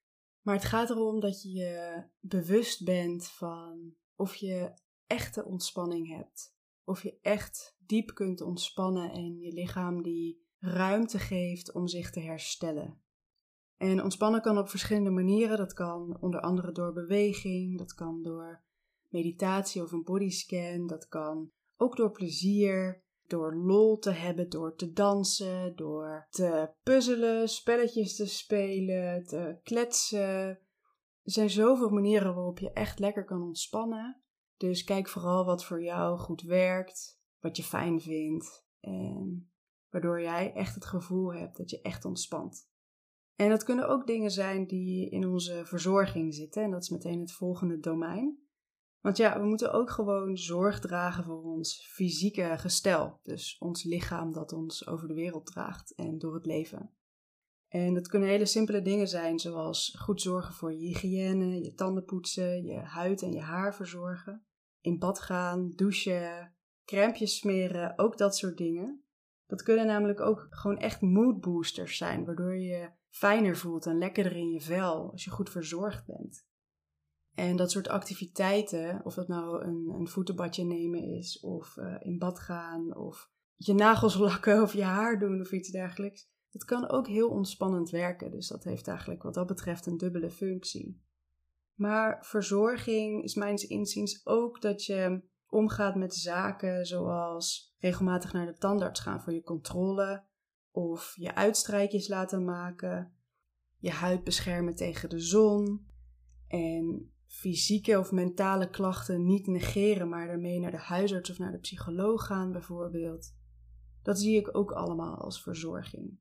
Maar 0.41 0.55
het 0.55 0.65
gaat 0.65 0.89
erom 0.89 1.19
dat 1.19 1.41
je 1.41 1.51
je 1.51 2.03
bewust 2.19 2.85
bent 2.85 3.27
van 3.27 3.95
of 4.15 4.35
je 4.35 4.73
echte 5.05 5.45
ontspanning 5.45 6.07
hebt. 6.17 6.54
Of 6.85 7.03
je 7.03 7.17
echt 7.21 7.75
diep 7.85 8.13
kunt 8.13 8.41
ontspannen 8.41 9.11
en 9.11 9.39
je 9.39 9.53
lichaam 9.53 10.01
die 10.01 10.43
ruimte 10.59 11.19
geeft 11.19 11.71
om 11.71 11.87
zich 11.87 12.11
te 12.11 12.19
herstellen. 12.19 13.01
En 13.77 14.03
ontspannen 14.03 14.41
kan 14.41 14.57
op 14.57 14.69
verschillende 14.69 15.09
manieren. 15.09 15.57
Dat 15.57 15.73
kan 15.73 16.17
onder 16.21 16.41
andere 16.41 16.71
door 16.71 16.93
beweging, 16.93 17.77
dat 17.77 17.93
kan 17.93 18.21
door 18.21 18.63
meditatie 19.09 19.81
of 19.81 19.91
een 19.91 20.03
bodyscan, 20.03 20.87
dat 20.87 21.07
kan 21.07 21.51
ook 21.77 21.95
door 21.95 22.11
plezier, 22.11 23.03
door 23.27 23.55
lol 23.55 23.97
te 23.97 24.11
hebben, 24.11 24.49
door 24.49 24.75
te 24.75 24.91
dansen, 24.91 25.75
door 25.75 26.27
te 26.29 26.71
puzzelen, 26.83 27.49
spelletjes 27.49 28.15
te 28.15 28.27
spelen, 28.27 29.25
te 29.25 29.59
kletsen. 29.63 30.59
Er 31.23 31.31
zijn 31.31 31.49
zoveel 31.49 31.89
manieren 31.89 32.35
waarop 32.35 32.59
je 32.59 32.71
echt 32.71 32.99
lekker 32.99 33.25
kan 33.25 33.41
ontspannen. 33.41 34.23
Dus 34.69 34.83
kijk 34.83 35.07
vooral 35.07 35.45
wat 35.45 35.65
voor 35.65 35.83
jou 35.83 36.17
goed 36.17 36.41
werkt, 36.41 37.19
wat 37.39 37.57
je 37.57 37.63
fijn 37.63 38.01
vindt 38.01 38.67
en 38.79 39.51
waardoor 39.89 40.21
jij 40.21 40.53
echt 40.53 40.75
het 40.75 40.85
gevoel 40.85 41.33
hebt 41.33 41.57
dat 41.57 41.69
je 41.69 41.81
echt 41.81 42.05
ontspant. 42.05 42.69
En 43.35 43.49
dat 43.49 43.63
kunnen 43.63 43.89
ook 43.89 44.07
dingen 44.07 44.31
zijn 44.31 44.67
die 44.67 45.09
in 45.09 45.27
onze 45.27 45.65
verzorging 45.65 46.33
zitten 46.33 46.63
en 46.63 46.71
dat 46.71 46.83
is 46.83 46.89
meteen 46.89 47.19
het 47.19 47.31
volgende 47.31 47.79
domein. 47.79 48.39
Want 49.01 49.17
ja, 49.17 49.39
we 49.39 49.45
moeten 49.45 49.73
ook 49.73 49.89
gewoon 49.89 50.37
zorg 50.37 50.79
dragen 50.79 51.23
voor 51.23 51.43
ons 51.43 51.87
fysieke 51.91 52.53
gestel. 52.57 53.19
Dus 53.23 53.57
ons 53.59 53.83
lichaam 53.83 54.31
dat 54.31 54.53
ons 54.53 54.87
over 54.87 55.07
de 55.07 55.13
wereld 55.13 55.45
draagt 55.45 55.95
en 55.95 56.17
door 56.17 56.33
het 56.33 56.45
leven. 56.45 56.95
En 57.67 57.93
dat 57.93 58.07
kunnen 58.07 58.29
hele 58.29 58.45
simpele 58.45 58.81
dingen 58.81 59.07
zijn, 59.07 59.39
zoals 59.39 59.97
goed 59.99 60.21
zorgen 60.21 60.53
voor 60.53 60.73
je 60.73 60.77
hygiëne, 60.77 61.63
je 61.63 61.73
tanden 61.73 62.05
poetsen, 62.05 62.63
je 62.63 62.79
huid 62.79 63.21
en 63.21 63.31
je 63.31 63.41
haar 63.41 63.75
verzorgen. 63.75 64.45
In 64.85 64.99
bad 64.99 65.19
gaan, 65.19 65.71
douchen, 65.75 66.55
crèmpjes 66.83 67.37
smeren, 67.37 67.97
ook 67.97 68.17
dat 68.17 68.37
soort 68.37 68.57
dingen. 68.57 69.03
Dat 69.45 69.63
kunnen 69.63 69.85
namelijk 69.85 70.19
ook 70.19 70.47
gewoon 70.49 70.77
echt 70.77 71.01
mood 71.01 71.41
boosters 71.41 71.97
zijn, 71.97 72.25
waardoor 72.25 72.55
je 72.55 72.67
je 72.67 72.89
fijner 73.09 73.57
voelt 73.57 73.85
en 73.85 73.97
lekkerder 73.97 74.35
in 74.35 74.51
je 74.51 74.61
vel 74.61 75.11
als 75.11 75.23
je 75.23 75.29
goed 75.29 75.49
verzorgd 75.49 76.05
bent. 76.05 76.47
En 77.33 77.55
dat 77.55 77.71
soort 77.71 77.87
activiteiten, 77.87 79.05
of 79.05 79.13
dat 79.13 79.27
nou 79.27 79.63
een, 79.63 79.89
een 79.99 80.07
voetenbadje 80.07 80.63
nemen 80.63 81.03
is, 81.03 81.39
of 81.39 81.77
uh, 81.77 81.95
in 81.99 82.17
bad 82.17 82.39
gaan, 82.39 82.95
of 82.95 83.31
je 83.55 83.73
nagels 83.73 84.15
lakken 84.17 84.61
of 84.61 84.73
je 84.73 84.83
haar 84.83 85.19
doen 85.19 85.41
of 85.41 85.51
iets 85.51 85.69
dergelijks. 85.69 86.29
Het 86.51 86.65
kan 86.65 86.89
ook 86.89 87.07
heel 87.07 87.29
ontspannend 87.29 87.89
werken, 87.89 88.31
dus 88.31 88.47
dat 88.47 88.63
heeft 88.63 88.87
eigenlijk 88.87 89.23
wat 89.23 89.33
dat 89.33 89.47
betreft 89.47 89.85
een 89.85 89.97
dubbele 89.97 90.31
functie. 90.31 91.04
Maar 91.75 92.25
verzorging 92.25 93.23
is 93.23 93.35
mijns 93.35 93.67
inziens 93.67 94.25
ook 94.25 94.61
dat 94.61 94.85
je 94.85 95.21
omgaat 95.47 95.95
met 95.95 96.15
zaken 96.15 96.85
zoals 96.85 97.75
regelmatig 97.79 98.33
naar 98.33 98.45
de 98.45 98.57
tandarts 98.57 98.99
gaan 98.99 99.21
voor 99.21 99.33
je 99.33 99.43
controle, 99.43 100.25
of 100.71 101.13
je 101.15 101.35
uitstrijkjes 101.35 102.07
laten 102.07 102.45
maken, 102.45 103.13
je 103.77 103.91
huid 103.91 104.23
beschermen 104.23 104.75
tegen 104.75 105.09
de 105.09 105.19
zon 105.19 105.87
en 106.47 107.13
fysieke 107.27 107.99
of 107.99 108.11
mentale 108.11 108.69
klachten 108.69 109.25
niet 109.25 109.47
negeren, 109.47 110.09
maar 110.09 110.27
daarmee 110.27 110.59
naar 110.59 110.71
de 110.71 110.77
huisarts 110.77 111.29
of 111.29 111.37
naar 111.37 111.51
de 111.51 111.59
psycholoog 111.59 112.25
gaan, 112.25 112.51
bijvoorbeeld. 112.51 113.35
Dat 114.01 114.19
zie 114.19 114.37
ik 114.37 114.57
ook 114.57 114.71
allemaal 114.71 115.17
als 115.17 115.41
verzorging. 115.41 116.19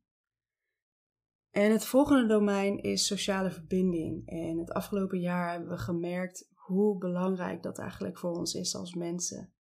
En 1.55 1.73
het 1.73 1.87
volgende 1.87 2.27
domein 2.27 2.83
is 2.83 3.07
sociale 3.07 3.51
verbinding. 3.51 4.29
En 4.29 4.59
het 4.59 4.73
afgelopen 4.73 5.21
jaar 5.21 5.51
hebben 5.51 5.69
we 5.69 5.79
gemerkt 5.79 6.51
hoe 6.55 6.99
belangrijk 6.99 7.63
dat 7.63 7.79
eigenlijk 7.79 8.19
voor 8.19 8.31
ons 8.31 8.55
is 8.55 8.75
als 8.75 8.95
mensen. 8.95 9.53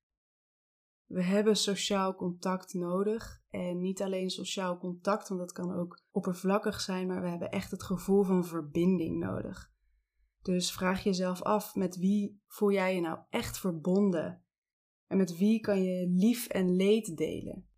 We 1.06 1.22
hebben 1.22 1.56
sociaal 1.56 2.14
contact 2.14 2.74
nodig. 2.74 3.42
En 3.50 3.80
niet 3.80 4.02
alleen 4.02 4.30
sociaal 4.30 4.78
contact, 4.78 5.28
want 5.28 5.40
dat 5.40 5.52
kan 5.52 5.74
ook 5.74 6.00
oppervlakkig 6.10 6.80
zijn, 6.80 7.06
maar 7.06 7.22
we 7.22 7.28
hebben 7.28 7.50
echt 7.50 7.70
het 7.70 7.82
gevoel 7.82 8.22
van 8.22 8.44
verbinding 8.44 9.18
nodig. 9.18 9.72
Dus 10.42 10.72
vraag 10.72 11.02
jezelf 11.02 11.42
af: 11.42 11.74
met 11.74 11.96
wie 11.96 12.42
voel 12.46 12.72
jij 12.72 12.94
je 12.94 13.00
nou 13.00 13.18
echt 13.30 13.58
verbonden? 13.58 14.44
En 15.06 15.16
met 15.16 15.36
wie 15.36 15.60
kan 15.60 15.82
je 15.82 16.08
lief 16.08 16.48
en 16.48 16.76
leed 16.76 17.16
delen? 17.16 17.68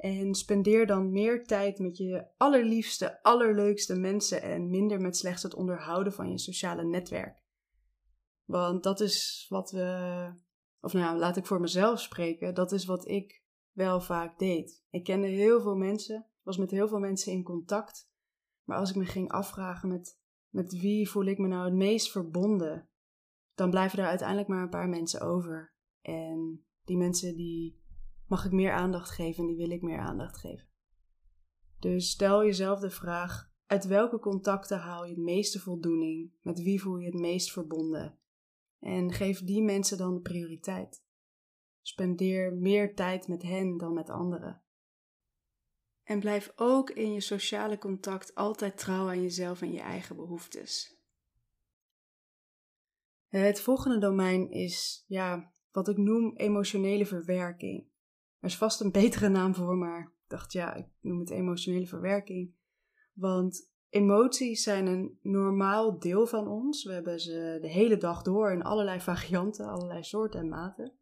En 0.00 0.34
spendeer 0.34 0.86
dan 0.86 1.10
meer 1.10 1.46
tijd 1.46 1.78
met 1.78 1.96
je 1.96 2.26
allerliefste, 2.36 3.22
allerleukste 3.22 3.94
mensen 3.94 4.42
en 4.42 4.70
minder 4.70 5.00
met 5.00 5.16
slechts 5.16 5.42
het 5.42 5.54
onderhouden 5.54 6.12
van 6.12 6.30
je 6.30 6.38
sociale 6.38 6.84
netwerk. 6.84 7.42
Want 8.44 8.82
dat 8.82 9.00
is 9.00 9.46
wat 9.48 9.70
we, 9.70 10.32
of 10.80 10.92
nou, 10.92 11.18
laat 11.18 11.36
ik 11.36 11.46
voor 11.46 11.60
mezelf 11.60 12.00
spreken, 12.00 12.54
dat 12.54 12.72
is 12.72 12.84
wat 12.84 13.08
ik 13.08 13.42
wel 13.72 14.00
vaak 14.00 14.38
deed. 14.38 14.84
Ik 14.90 15.04
kende 15.04 15.26
heel 15.26 15.60
veel 15.60 15.76
mensen, 15.76 16.26
was 16.42 16.56
met 16.56 16.70
heel 16.70 16.88
veel 16.88 16.98
mensen 16.98 17.32
in 17.32 17.42
contact. 17.42 18.08
Maar 18.64 18.78
als 18.78 18.90
ik 18.90 18.96
me 18.96 19.04
ging 19.04 19.30
afvragen 19.30 19.88
met 19.88 20.18
met 20.50 20.80
wie 20.80 21.08
voel 21.08 21.24
ik 21.24 21.38
me 21.38 21.48
nou 21.48 21.64
het 21.64 21.74
meest 21.74 22.10
verbonden? 22.10 22.88
Dan 23.54 23.70
blijven 23.70 23.98
er 23.98 24.06
uiteindelijk 24.06 24.48
maar 24.48 24.62
een 24.62 24.68
paar 24.68 24.88
mensen 24.88 25.20
over. 25.20 25.74
En 26.00 26.64
die 26.84 26.96
mensen 26.96 27.36
die 27.36 27.79
mag 28.30 28.44
ik 28.44 28.52
meer 28.52 28.72
aandacht 28.72 29.10
geven 29.10 29.42
en 29.42 29.46
die 29.48 29.56
wil 29.56 29.70
ik 29.70 29.82
meer 29.82 29.98
aandacht 29.98 30.38
geven. 30.38 30.68
Dus 31.78 32.10
stel 32.10 32.44
jezelf 32.44 32.80
de 32.80 32.90
vraag: 32.90 33.50
uit 33.66 33.84
welke 33.84 34.18
contacten 34.18 34.78
haal 34.78 35.04
je 35.04 35.10
het 35.10 35.22
meeste 35.22 35.60
voldoening? 35.60 36.32
Met 36.42 36.62
wie 36.62 36.80
voel 36.80 36.98
je 36.98 37.06
het 37.06 37.20
meest 37.20 37.52
verbonden? 37.52 38.18
En 38.78 39.12
geef 39.12 39.44
die 39.44 39.62
mensen 39.62 39.98
dan 39.98 40.14
de 40.14 40.20
prioriteit. 40.20 41.04
Spendeer 41.82 42.54
meer 42.54 42.94
tijd 42.94 43.28
met 43.28 43.42
hen 43.42 43.76
dan 43.76 43.94
met 43.94 44.10
anderen. 44.10 44.62
En 46.02 46.20
blijf 46.20 46.52
ook 46.56 46.90
in 46.90 47.12
je 47.12 47.20
sociale 47.20 47.78
contact 47.78 48.34
altijd 48.34 48.78
trouw 48.78 49.08
aan 49.08 49.22
jezelf 49.22 49.62
en 49.62 49.72
je 49.72 49.80
eigen 49.80 50.16
behoeftes. 50.16 50.98
Het 53.26 53.60
volgende 53.60 53.98
domein 53.98 54.50
is 54.50 55.04
ja, 55.06 55.52
wat 55.70 55.88
ik 55.88 55.96
noem 55.96 56.36
emotionele 56.36 57.06
verwerking. 57.06 57.89
Er 58.40 58.48
is 58.48 58.56
vast 58.56 58.80
een 58.80 58.92
betere 58.92 59.28
naam 59.28 59.54
voor, 59.54 59.76
maar 59.76 60.00
ik 60.00 60.28
dacht 60.28 60.52
ja, 60.52 60.74
ik 60.74 60.86
noem 61.00 61.18
het 61.18 61.30
emotionele 61.30 61.86
verwerking. 61.86 62.54
Want 63.12 63.70
emoties 63.88 64.62
zijn 64.62 64.86
een 64.86 65.18
normaal 65.22 65.98
deel 65.98 66.26
van 66.26 66.48
ons. 66.48 66.84
We 66.84 66.92
hebben 66.92 67.20
ze 67.20 67.58
de 67.60 67.68
hele 67.68 67.96
dag 67.96 68.22
door 68.22 68.52
in 68.52 68.62
allerlei 68.62 69.00
varianten, 69.10 69.66
allerlei 69.66 70.02
soorten 70.02 70.40
en 70.40 70.48
maten. 70.48 70.94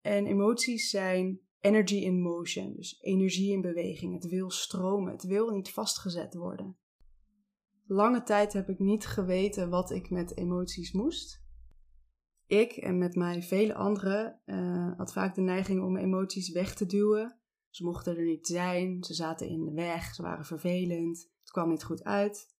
En 0.00 0.26
emoties 0.26 0.90
zijn 0.90 1.40
energy 1.60 1.96
in 1.96 2.20
motion, 2.20 2.74
dus 2.76 3.00
energie 3.00 3.52
in 3.52 3.60
beweging. 3.60 4.14
Het 4.14 4.30
wil 4.30 4.50
stromen, 4.50 5.12
het 5.12 5.24
wil 5.24 5.50
niet 5.50 5.70
vastgezet 5.70 6.34
worden. 6.34 6.76
Lange 7.86 8.22
tijd 8.22 8.52
heb 8.52 8.68
ik 8.68 8.78
niet 8.78 9.06
geweten 9.06 9.70
wat 9.70 9.90
ik 9.90 10.10
met 10.10 10.36
emoties 10.36 10.92
moest. 10.92 11.41
Ik 12.52 12.72
en 12.72 12.98
met 12.98 13.14
mij 13.14 13.42
vele 13.42 13.74
anderen 13.74 14.40
uh, 14.46 14.96
had 14.96 15.12
vaak 15.12 15.34
de 15.34 15.40
neiging 15.40 15.82
om 15.82 15.96
emoties 15.96 16.50
weg 16.50 16.74
te 16.74 16.86
duwen. 16.86 17.38
Ze 17.70 17.84
mochten 17.84 18.16
er 18.16 18.24
niet 18.24 18.46
zijn, 18.46 19.04
ze 19.04 19.14
zaten 19.14 19.48
in 19.48 19.64
de 19.64 19.72
weg, 19.72 20.14
ze 20.14 20.22
waren 20.22 20.44
vervelend, 20.44 21.30
het 21.40 21.50
kwam 21.50 21.68
niet 21.68 21.84
goed 21.84 22.04
uit. 22.04 22.54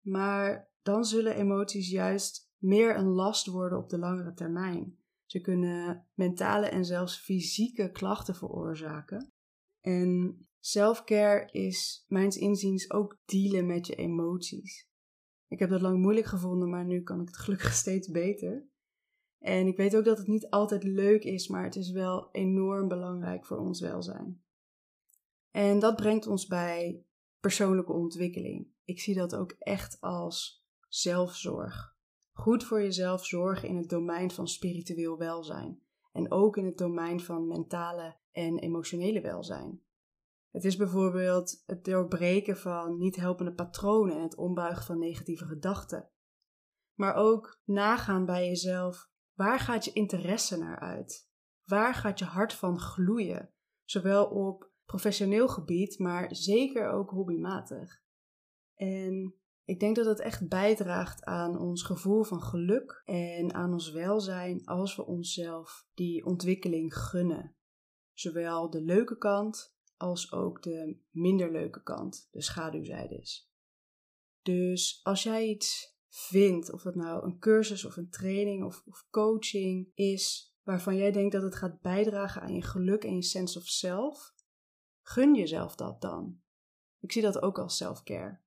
Maar 0.00 0.70
dan 0.82 1.04
zullen 1.04 1.36
emoties 1.36 1.90
juist 1.90 2.50
meer 2.58 2.96
een 2.96 3.08
last 3.08 3.46
worden 3.46 3.78
op 3.78 3.88
de 3.88 3.98
langere 3.98 4.34
termijn. 4.34 4.98
Ze 5.26 5.40
kunnen 5.40 6.06
mentale 6.14 6.66
en 6.66 6.84
zelfs 6.84 7.18
fysieke 7.18 7.90
klachten 7.90 8.34
veroorzaken. 8.34 9.32
En 9.80 10.38
selfcare 10.60 11.48
is 11.52 12.04
mijns 12.08 12.36
inziens 12.36 12.90
ook 12.90 13.18
dealen 13.24 13.66
met 13.66 13.86
je 13.86 13.94
emoties. 13.94 14.88
Ik 15.48 15.58
heb 15.58 15.70
dat 15.70 15.80
lang 15.80 15.98
moeilijk 15.98 16.26
gevonden, 16.26 16.70
maar 16.70 16.84
nu 16.84 17.02
kan 17.02 17.20
ik 17.20 17.26
het 17.26 17.38
gelukkig 17.38 17.72
steeds 17.84 18.10
beter. 18.10 18.68
En 19.40 19.66
ik 19.66 19.76
weet 19.76 19.96
ook 19.96 20.04
dat 20.04 20.18
het 20.18 20.26
niet 20.26 20.50
altijd 20.50 20.84
leuk 20.84 21.24
is, 21.24 21.48
maar 21.48 21.64
het 21.64 21.76
is 21.76 21.90
wel 21.90 22.28
enorm 22.32 22.88
belangrijk 22.88 23.46
voor 23.46 23.58
ons 23.58 23.80
welzijn. 23.80 24.42
En 25.50 25.78
dat 25.78 25.96
brengt 25.96 26.26
ons 26.26 26.46
bij 26.46 27.04
persoonlijke 27.40 27.92
ontwikkeling. 27.92 28.68
Ik 28.84 29.00
zie 29.00 29.14
dat 29.14 29.34
ook 29.34 29.50
echt 29.58 30.00
als 30.00 30.64
zelfzorg. 30.88 31.96
Goed 32.32 32.64
voor 32.64 32.82
jezelf 32.82 33.26
zorgen 33.26 33.68
in 33.68 33.76
het 33.76 33.88
domein 33.88 34.30
van 34.30 34.48
spiritueel 34.48 35.18
welzijn. 35.18 35.82
En 36.12 36.30
ook 36.30 36.56
in 36.56 36.64
het 36.64 36.78
domein 36.78 37.20
van 37.20 37.46
mentale 37.46 38.16
en 38.32 38.58
emotionele 38.58 39.20
welzijn. 39.20 39.82
Het 40.50 40.64
is 40.64 40.76
bijvoorbeeld 40.76 41.62
het 41.66 41.84
doorbreken 41.84 42.56
van 42.56 42.98
niet 42.98 43.16
helpende 43.16 43.52
patronen 43.52 44.16
en 44.16 44.22
het 44.22 44.36
ombuigen 44.36 44.84
van 44.84 44.98
negatieve 44.98 45.44
gedachten. 45.44 46.10
Maar 46.94 47.14
ook 47.14 47.60
nagaan 47.64 48.24
bij 48.26 48.46
jezelf 48.46 49.09
Waar 49.40 49.60
gaat 49.60 49.84
je 49.84 49.92
interesse 49.92 50.58
naar 50.58 50.78
uit? 50.78 51.30
Waar 51.64 51.94
gaat 51.94 52.18
je 52.18 52.24
hart 52.24 52.52
van 52.52 52.80
gloeien? 52.80 53.50
Zowel 53.84 54.26
op 54.26 54.70
professioneel 54.84 55.48
gebied, 55.48 55.98
maar 55.98 56.34
zeker 56.34 56.88
ook 56.88 57.10
hobbymatig. 57.10 58.02
En 58.74 59.34
ik 59.64 59.80
denk 59.80 59.96
dat 59.96 60.06
het 60.06 60.20
echt 60.20 60.48
bijdraagt 60.48 61.24
aan 61.24 61.58
ons 61.58 61.82
gevoel 61.82 62.22
van 62.22 62.42
geluk 62.42 63.02
en 63.04 63.54
aan 63.54 63.72
ons 63.72 63.90
welzijn 63.90 64.66
als 64.66 64.96
we 64.96 65.06
onszelf 65.06 65.86
die 65.94 66.24
ontwikkeling 66.24 66.94
gunnen. 66.94 67.56
Zowel 68.12 68.70
de 68.70 68.82
leuke 68.82 69.18
kant 69.18 69.76
als 69.96 70.32
ook 70.32 70.62
de 70.62 70.98
minder 71.10 71.52
leuke 71.52 71.82
kant, 71.82 72.28
de 72.30 72.42
schaduwzijde 72.42 73.18
is. 73.18 73.50
Dus 74.42 75.00
als 75.02 75.22
jij 75.22 75.48
iets 75.48 75.98
vindt, 76.10 76.72
of 76.72 76.82
het 76.82 76.94
nou 76.94 77.24
een 77.24 77.38
cursus 77.38 77.84
of 77.84 77.96
een 77.96 78.10
training 78.10 78.64
of, 78.64 78.82
of 78.86 79.06
coaching 79.10 79.88
is, 79.94 80.54
waarvan 80.62 80.96
jij 80.96 81.12
denkt 81.12 81.32
dat 81.32 81.42
het 81.42 81.54
gaat 81.54 81.80
bijdragen 81.80 82.42
aan 82.42 82.54
je 82.54 82.62
geluk 82.62 83.04
en 83.04 83.14
je 83.14 83.22
sense 83.22 83.58
of 83.58 83.64
self, 83.64 84.34
gun 85.02 85.34
jezelf 85.34 85.74
dat 85.74 86.00
dan. 86.00 86.40
Ik 87.00 87.12
zie 87.12 87.22
dat 87.22 87.42
ook 87.42 87.58
als 87.58 87.76
self-care. 87.76 88.40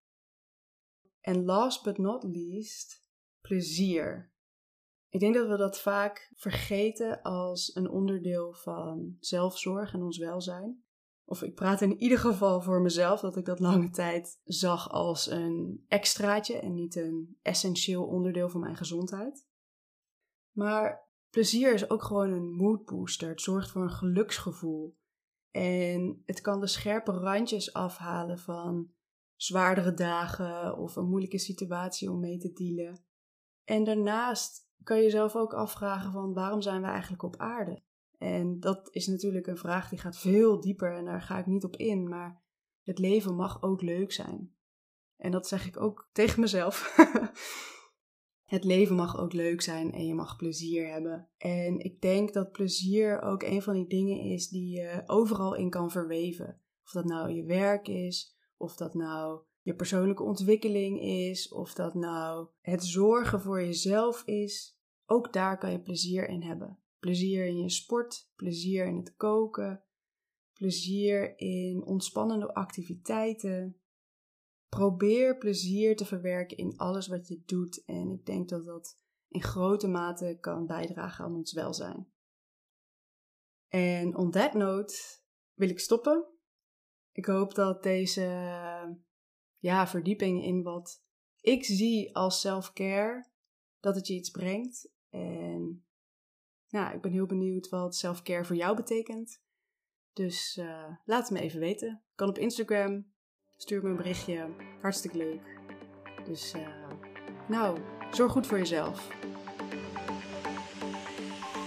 En 1.21 1.45
last 1.45 1.83
but 1.83 1.97
not 1.97 2.23
least, 2.23 3.05
plezier. 3.41 4.31
Ik 5.09 5.19
denk 5.19 5.35
dat 5.35 5.47
we 5.47 5.57
dat 5.57 5.79
vaak 5.79 6.31
vergeten 6.35 7.21
als 7.21 7.75
een 7.75 7.89
onderdeel 7.89 8.53
van 8.53 9.17
zelfzorg 9.19 9.93
en 9.93 10.01
ons 10.01 10.17
welzijn 10.17 10.82
of 11.25 11.41
ik 11.41 11.55
praat 11.55 11.81
in 11.81 11.97
ieder 11.97 12.19
geval 12.19 12.61
voor 12.61 12.81
mezelf, 12.81 13.19
dat 13.19 13.37
ik 13.37 13.45
dat 13.45 13.59
lange 13.59 13.89
tijd 13.89 14.39
zag 14.43 14.89
als 14.89 15.29
een 15.29 15.85
extraatje 15.87 16.59
en 16.59 16.73
niet 16.73 16.95
een 16.95 17.37
essentieel 17.41 18.05
onderdeel 18.05 18.49
van 18.49 18.59
mijn 18.59 18.77
gezondheid. 18.77 19.47
Maar 20.51 21.09
plezier 21.29 21.73
is 21.73 21.89
ook 21.89 22.03
gewoon 22.03 22.31
een 22.31 22.55
mood 22.55 22.85
booster. 22.85 23.29
Het 23.29 23.41
zorgt 23.41 23.71
voor 23.71 23.81
een 23.81 23.91
geluksgevoel. 23.91 24.97
En 25.51 26.21
het 26.25 26.41
kan 26.41 26.59
de 26.59 26.67
scherpe 26.67 27.11
randjes 27.11 27.73
afhalen 27.73 28.39
van 28.39 28.91
zwaardere 29.35 29.93
dagen 29.93 30.77
of 30.77 30.95
een 30.95 31.09
moeilijke 31.09 31.39
situatie 31.39 32.11
om 32.11 32.19
mee 32.19 32.37
te 32.37 32.53
dealen. 32.53 33.05
En 33.63 33.83
daarnaast 33.83 34.69
kan 34.83 34.97
je 34.97 35.03
jezelf 35.03 35.35
ook 35.35 35.53
afvragen 35.53 36.11
van 36.11 36.33
waarom 36.33 36.61
zijn 36.61 36.81
we 36.81 36.87
eigenlijk 36.87 37.23
op 37.23 37.37
aarde? 37.37 37.83
En 38.23 38.59
dat 38.59 38.87
is 38.91 39.07
natuurlijk 39.07 39.47
een 39.47 39.57
vraag 39.57 39.89
die 39.89 39.99
gaat 39.99 40.17
veel 40.17 40.59
dieper 40.59 40.95
en 40.95 41.05
daar 41.05 41.21
ga 41.21 41.39
ik 41.39 41.45
niet 41.45 41.63
op 41.63 41.75
in. 41.75 42.07
Maar 42.09 42.41
het 42.83 42.99
leven 42.99 43.35
mag 43.35 43.61
ook 43.61 43.81
leuk 43.81 44.11
zijn. 44.11 44.55
En 45.17 45.31
dat 45.31 45.47
zeg 45.47 45.67
ik 45.67 45.81
ook 45.81 46.09
tegen 46.11 46.39
mezelf. 46.39 46.95
het 48.55 48.63
leven 48.63 48.95
mag 48.95 49.17
ook 49.17 49.33
leuk 49.33 49.61
zijn 49.61 49.91
en 49.91 50.05
je 50.05 50.13
mag 50.13 50.35
plezier 50.35 50.91
hebben. 50.91 51.29
En 51.37 51.79
ik 51.79 52.01
denk 52.01 52.33
dat 52.33 52.51
plezier 52.51 53.21
ook 53.21 53.43
een 53.43 53.61
van 53.61 53.73
die 53.73 53.87
dingen 53.87 54.19
is 54.19 54.49
die 54.49 54.79
je 54.79 55.03
overal 55.05 55.55
in 55.55 55.69
kan 55.69 55.91
verweven. 55.91 56.61
Of 56.83 56.91
dat 56.91 57.05
nou 57.05 57.31
je 57.31 57.43
werk 57.43 57.87
is, 57.87 58.37
of 58.57 58.75
dat 58.75 58.93
nou 58.93 59.41
je 59.61 59.75
persoonlijke 59.75 60.23
ontwikkeling 60.23 61.01
is, 61.01 61.49
of 61.53 61.73
dat 61.73 61.93
nou 61.93 62.47
het 62.61 62.83
zorgen 62.83 63.41
voor 63.41 63.61
jezelf 63.61 64.23
is. 64.25 64.77
Ook 65.05 65.33
daar 65.33 65.57
kan 65.57 65.71
je 65.71 65.81
plezier 65.81 66.29
in 66.29 66.43
hebben. 66.43 66.82
Plezier 67.03 67.45
in 67.45 67.57
je 67.57 67.69
sport, 67.69 68.31
plezier 68.35 68.85
in 68.85 68.97
het 68.97 69.15
koken, 69.15 69.83
plezier 70.53 71.37
in 71.37 71.83
ontspannende 71.85 72.53
activiteiten. 72.53 73.81
Probeer 74.69 75.37
plezier 75.37 75.95
te 75.95 76.05
verwerken 76.05 76.57
in 76.57 76.77
alles 76.77 77.07
wat 77.07 77.27
je 77.27 77.41
doet 77.45 77.85
en 77.85 78.11
ik 78.11 78.25
denk 78.25 78.49
dat 78.49 78.65
dat 78.65 78.97
in 79.27 79.41
grote 79.41 79.87
mate 79.87 80.37
kan 80.39 80.65
bijdragen 80.65 81.25
aan 81.25 81.35
ons 81.35 81.53
welzijn. 81.53 82.11
En 83.67 84.15
on 84.15 84.31
that 84.31 84.53
note 84.53 84.95
wil 85.53 85.69
ik 85.69 85.79
stoppen. 85.79 86.25
Ik 87.11 87.25
hoop 87.25 87.55
dat 87.55 87.83
deze 87.83 88.21
ja, 89.57 89.87
verdieping 89.87 90.43
in 90.43 90.63
wat 90.63 91.03
ik 91.41 91.63
zie 91.63 92.15
als 92.15 92.39
self-care, 92.39 93.29
dat 93.79 93.95
het 93.95 94.07
je 94.07 94.13
iets 94.13 94.29
brengt. 94.29 94.91
En 95.09 95.85
nou, 96.73 96.95
ik 96.95 97.01
ben 97.01 97.11
heel 97.11 97.25
benieuwd 97.25 97.69
wat 97.69 97.95
self-care 97.95 98.45
voor 98.45 98.55
jou 98.55 98.75
betekent. 98.75 99.41
Dus 100.13 100.57
uh, 100.57 100.83
laat 101.05 101.21
het 101.21 101.31
me 101.31 101.39
even 101.39 101.59
weten. 101.59 102.01
Kan 102.15 102.29
op 102.29 102.37
Instagram. 102.37 103.05
Stuur 103.57 103.83
me 103.83 103.89
een 103.89 103.95
berichtje. 103.95 104.49
Hartstikke 104.81 105.17
leuk. 105.17 105.59
Dus 106.25 106.53
uh, 106.55 106.67
nou, 107.47 107.79
zorg 108.11 108.31
goed 108.31 108.47
voor 108.47 108.57
jezelf. 108.57 109.07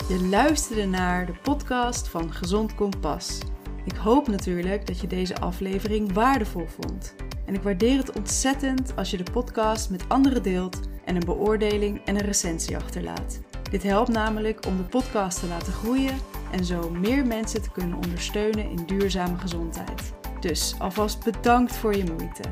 Je 0.09 0.27
luisterde 0.31 0.87
naar 0.87 1.27
de 1.27 1.39
podcast 1.43 2.09
van 2.09 2.33
Gezond 2.33 2.75
Kompas. 2.75 3.41
Ik 3.85 3.97
hoop 3.97 4.27
natuurlijk 4.27 4.87
dat 4.87 5.01
je 5.01 5.07
deze 5.07 5.41
aflevering 5.41 6.13
waardevol 6.13 6.67
vond. 6.67 7.15
En 7.45 7.55
ik 7.55 7.63
waardeer 7.63 7.99
het 7.99 8.17
ontzettend 8.17 8.97
als 8.97 9.11
je 9.11 9.17
de 9.17 9.31
podcast 9.33 9.91
met 9.91 10.09
anderen 10.09 10.43
deelt 10.43 10.81
en 11.05 11.17
een 11.17 11.25
beoordeling 11.25 12.05
en 12.05 12.15
een 12.15 12.25
recensie 12.25 12.77
achterlaat. 12.77 13.41
Dit 13.71 13.83
helpt 13.83 14.09
namelijk 14.09 14.67
om 14.67 14.77
de 14.77 14.83
podcast 14.83 15.41
te 15.41 15.47
laten 15.47 15.73
groeien 15.73 16.19
en 16.51 16.65
zo 16.65 16.91
meer 16.91 17.27
mensen 17.27 17.63
te 17.63 17.71
kunnen 17.71 17.97
ondersteunen 17.97 18.71
in 18.71 18.87
duurzame 18.87 19.39
gezondheid. 19.39 20.13
Dus 20.41 20.75
alvast 20.79 21.25
bedankt 21.25 21.77
voor 21.77 21.97
je 21.97 22.05
moeite. 22.05 22.43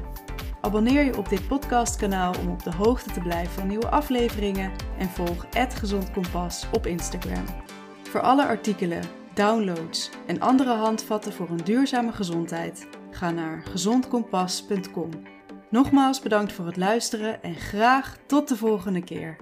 Abonneer 0.61 1.05
je 1.05 1.17
op 1.17 1.29
dit 1.29 1.49
podcastkanaal 1.49 2.35
om 2.41 2.51
op 2.51 2.63
de 2.63 2.75
hoogte 2.75 3.11
te 3.11 3.21
blijven 3.21 3.53
van 3.53 3.67
nieuwe 3.67 3.89
afleveringen 3.89 4.73
en 4.99 5.09
volg 5.09 5.47
Gezond 5.51 6.11
Kompas 6.11 6.67
op 6.73 6.87
Instagram. 6.87 7.45
Voor 8.03 8.21
alle 8.21 8.47
artikelen, 8.47 9.03
downloads 9.35 10.11
en 10.27 10.41
andere 10.41 10.73
handvatten 10.73 11.33
voor 11.33 11.49
een 11.49 11.65
duurzame 11.65 12.13
gezondheid, 12.13 12.87
ga 13.11 13.31
naar 13.31 13.63
gezondkompas.com. 13.71 15.11
Nogmaals 15.71 16.21
bedankt 16.21 16.53
voor 16.53 16.67
het 16.67 16.77
luisteren 16.77 17.43
en 17.43 17.55
graag 17.55 18.17
tot 18.27 18.49
de 18.49 18.57
volgende 18.57 19.05
keer. 19.05 19.37